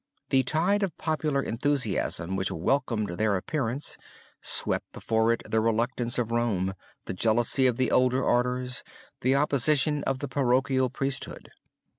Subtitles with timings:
[0.29, 3.99] The tide of popular enthusiasm which welcomed their appearance
[4.41, 6.73] swept before it the reluctance of Rome,
[7.05, 8.81] the jealousy of the older orders,
[9.21, 11.51] the opposition of the parochial priesthood.